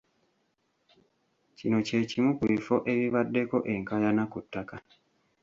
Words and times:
Kino 1.57 1.77
kye 1.87 1.99
kimu 2.09 2.31
ku 2.37 2.43
bifo 2.51 2.75
ebibaddeko 2.93 3.57
enkaayana 3.73 4.23
ku 4.31 4.39
ttaka. 4.43 4.75